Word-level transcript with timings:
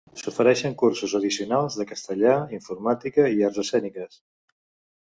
S'ofereixen 0.19 0.75
cursos 0.81 1.13
addicionals 1.19 1.77
de 1.81 1.87
castellà, 1.91 2.35
informàtica, 2.61 3.31
i 3.39 3.47
arts 3.51 3.65
escèniques. 3.67 4.21